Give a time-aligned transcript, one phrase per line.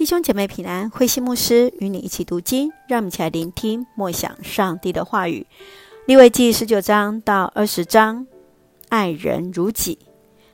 [0.00, 5.46] 弟兄姐妹平安，慧馨牧师与你一起读经，让我们一起来聆听默想上帝的话语。
[6.06, 8.26] 利未记十九章到二十章，
[8.88, 9.98] 爱人如己。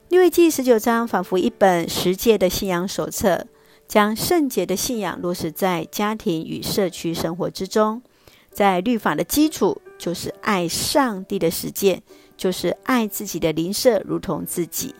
[0.09, 3.46] 利未记十九章仿佛一本十诫的信仰手册，
[3.87, 8.03] 将圣洁的信仰落实在家庭与社区生活之中。
[8.51, 12.03] 在律法的基础，就是爱上帝的实践，
[12.37, 14.92] 就是爱自己的邻舍如同自己。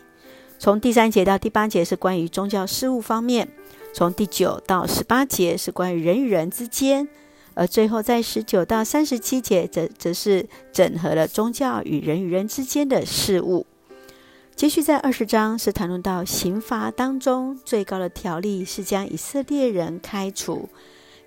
[0.57, 3.49] 从第三节到第八节是关于宗教事务方面。
[3.97, 7.07] 从第九到十八节是关于人与人之间，
[7.55, 13.65] 而最后在十九到三十七节则则是整合了宗教与人与人之间的事物。
[14.55, 20.69] 接续在二十章是谈论到刑罚当中最高的条例是将以色列人开除。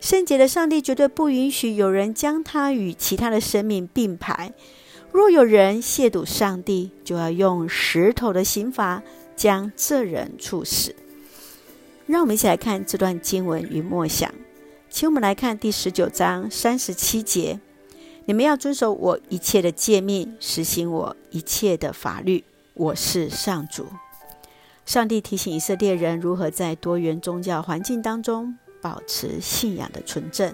[0.01, 4.53] 圣洁的上帝绝对不允许有人将他与其他的生命并排。
[5.11, 9.03] 若有人亵渎上帝，就要用石头的刑罚
[9.35, 10.95] 将这人处死。
[12.11, 14.35] 让我们一起来看这段经文与默想。
[14.89, 17.61] 请我们来看第十九章三十七节
[18.27, 22.43] ：“你们要遵守我一切的诫命，实行我一切的法律。
[22.75, 23.87] 我是上主。”
[24.85, 30.53] 上帝提醒以色列人如何在多元宗教环境当中保持信仰的纯正，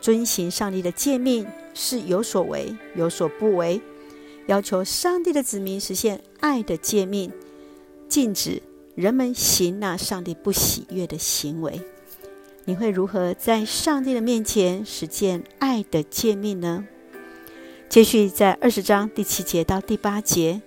[0.00, 3.78] 遵行上帝的诫命是有所为有所不为，
[4.46, 7.30] 要求上帝的子民实现爱的诫命，
[8.08, 8.62] 禁止。
[8.98, 11.80] 人们行那上帝不喜悦的行为，
[12.64, 16.84] 你会如何在上帝的面前实践爱的诫命呢？
[17.88, 20.60] 接续在二十章第七节到第八节，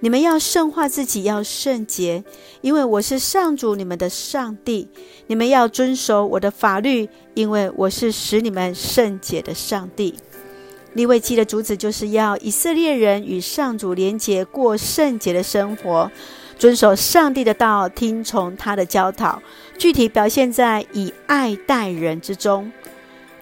[0.00, 2.24] 你们要圣化自己，要圣洁，
[2.62, 4.88] 因为我是上主你们的上帝。
[5.26, 10.14] 你们要遵守我的法律，因为我是使你们圣洁的上帝。
[10.94, 16.10] 利未记的主旨就是要以色列人与上主连结，过圣洁的生活。
[16.58, 19.42] 遵守上帝的道，听从他的教导，
[19.76, 22.72] 具体表现在以爱待人之中。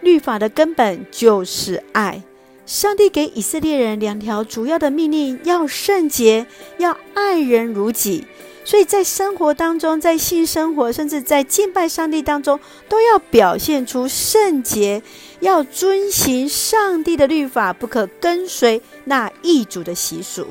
[0.01, 2.23] 律法的根本就是爱。
[2.65, 6.47] 上帝给以色列人两条主要的命令：要圣洁，
[6.79, 8.27] 要爱人如己。
[8.65, 15.03] 所以在生活当中，在性生活，甚至在敬拜上帝当中，都要表现出圣洁，
[15.41, 20.47] 要遵行上帝的律法，不可跟随那异族的习俗。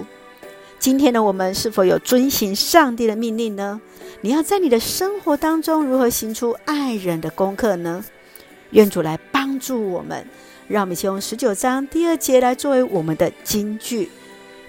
[0.82, 3.80] 今天的我们是否有遵行上帝的命令呢？
[4.22, 8.04] 你要在你的生活当中如何行出爱人的功课呢？
[8.72, 10.26] 愿主来帮助我们，
[10.68, 14.10] 让我们先用十九章第二节来作为我们的金句：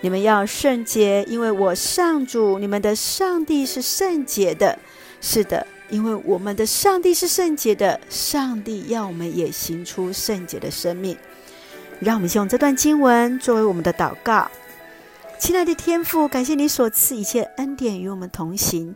[0.03, 4.79] 你们要圣洁，因为我上主你们的上帝是圣洁的。
[5.23, 11.17] 是的，因为我们的上帝是圣洁的，上帝要我们也行出圣洁的生命。
[12.01, 14.51] 让我们先用这段经文作为我们的祷告。
[15.43, 18.95] 亲爱的天父，感谢你所赐一切恩典与我们同行。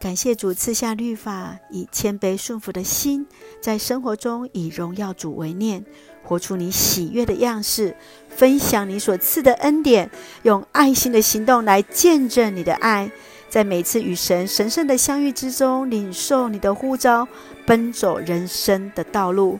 [0.00, 3.26] 感谢主赐下律法，以谦卑顺服的心，
[3.60, 5.84] 在生活中以荣耀主为念，
[6.22, 7.94] 活出你喜悦的样式，
[8.30, 10.10] 分享你所赐的恩典，
[10.44, 13.12] 用爱心的行动来见证你的爱，
[13.50, 17.28] 在每次与神神圣的相遇之中，领受你的呼召，
[17.66, 19.58] 奔走人生的道路，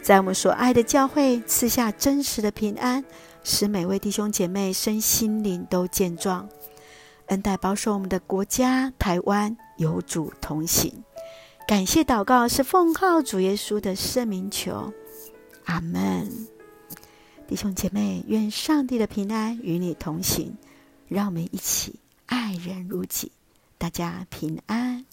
[0.00, 3.04] 在我们所爱的教会赐下真实的平安。
[3.44, 6.48] 使每位弟兄姐妹身心灵都健壮，
[7.26, 11.04] 恩待保守我们的国家台湾有主同行。
[11.68, 14.90] 感谢祷告是奉靠主耶稣的圣名求，
[15.66, 16.30] 阿门。
[17.46, 20.56] 弟兄姐妹，愿上帝的平安与你同行，
[21.06, 23.30] 让我们一起爱人如己。
[23.76, 25.04] 大家平安。